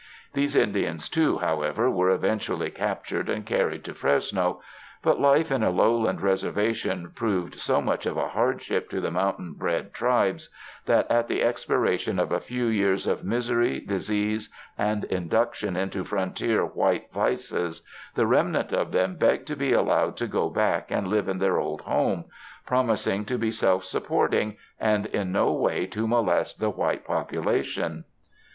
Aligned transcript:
These 0.33 0.55
Indians, 0.55 1.07
too, 1.07 1.37
however, 1.37 1.87
were 1.87 2.09
eventually 2.09 2.71
captured 2.71 3.29
and 3.29 3.45
carried 3.45 3.83
to 3.83 3.93
Fresno; 3.93 4.59
but 5.03 5.19
life 5.21 5.51
in 5.51 5.61
a 5.61 5.69
lowland 5.69 6.21
reservation 6.21 7.11
proved 7.13 7.59
so 7.59 7.81
much 7.81 8.07
of 8.07 8.17
a 8.17 8.29
hardship 8.29 8.89
to 8.89 8.99
the 8.99 9.11
mountain 9.11 9.53
bred 9.53 9.93
tribes, 9.93 10.49
that 10.87 11.05
at 11.11 11.27
the 11.27 11.43
expiration 11.43 12.17
of 12.17 12.31
a 12.31 12.39
few 12.39 12.65
years 12.65 13.05
of 13.05 13.23
misery, 13.23 13.79
disease, 13.79 14.49
and 14.75 15.03
induction 15.03 15.75
into 15.75 16.03
frontier 16.03 16.65
white 16.65 17.11
vices, 17.13 17.83
the 18.15 18.25
remnant 18.25 18.73
of 18.73 18.91
them 18.91 19.17
begged 19.17 19.45
to 19.49 19.55
be 19.55 19.71
allowed 19.71 20.17
to 20.17 20.25
go 20.25 20.49
back 20.49 20.89
and 20.89 21.09
live 21.09 21.29
in 21.29 21.37
their 21.37 21.59
old 21.59 21.81
home, 21.81 22.25
promising 22.65 23.23
to 23.23 23.37
be 23.37 23.51
self 23.51 23.85
supporting 23.85 24.57
and 24.79 25.05
in 25.05 25.31
no 25.31 25.53
way 25.53 25.85
to 25.85 26.07
molest 26.07 26.59
the 26.59 26.71
white 26.71 27.05
population. 27.05 28.03